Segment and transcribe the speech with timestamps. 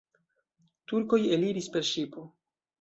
[0.93, 2.29] Turkoj eliris per ŝipo.